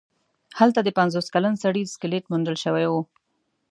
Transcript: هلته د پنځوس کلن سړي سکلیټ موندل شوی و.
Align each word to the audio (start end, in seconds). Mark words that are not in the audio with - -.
هلته 0.59 0.79
د 0.83 0.89
پنځوس 0.99 1.27
کلن 1.33 1.53
سړي 1.63 1.83
سکلیټ 1.93 2.23
موندل 2.31 2.55
شوی 2.63 2.85
و. 2.91 2.93